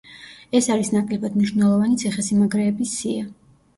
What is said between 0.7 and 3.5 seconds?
არის ნაკლებად მნიშვნელოვანი ციხესიმაგრეების სია.